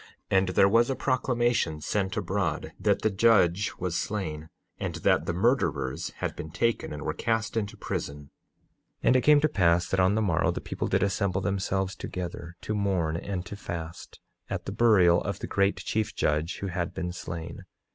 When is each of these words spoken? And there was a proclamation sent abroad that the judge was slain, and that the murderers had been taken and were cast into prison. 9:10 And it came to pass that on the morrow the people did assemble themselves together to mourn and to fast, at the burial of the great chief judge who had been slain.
And 0.31 0.49
there 0.49 0.67
was 0.67 0.89
a 0.89 0.95
proclamation 0.95 1.79
sent 1.79 2.17
abroad 2.17 2.71
that 2.79 3.03
the 3.03 3.11
judge 3.11 3.71
was 3.77 3.95
slain, 3.95 4.49
and 4.79 4.95
that 4.95 5.27
the 5.27 5.31
murderers 5.33 6.09
had 6.15 6.35
been 6.35 6.49
taken 6.49 6.91
and 6.91 7.03
were 7.03 7.13
cast 7.13 7.55
into 7.55 7.77
prison. 7.77 8.31
9:10 9.03 9.03
And 9.03 9.15
it 9.15 9.21
came 9.21 9.39
to 9.41 9.47
pass 9.47 9.87
that 9.89 9.99
on 9.99 10.15
the 10.15 10.21
morrow 10.23 10.49
the 10.49 10.59
people 10.59 10.87
did 10.87 11.03
assemble 11.03 11.41
themselves 11.41 11.95
together 11.95 12.55
to 12.61 12.73
mourn 12.73 13.15
and 13.15 13.45
to 13.45 13.55
fast, 13.55 14.19
at 14.49 14.65
the 14.65 14.71
burial 14.71 15.21
of 15.23 15.37
the 15.37 15.45
great 15.45 15.77
chief 15.77 16.15
judge 16.15 16.57
who 16.61 16.67
had 16.69 16.95
been 16.95 17.11
slain. 17.11 17.65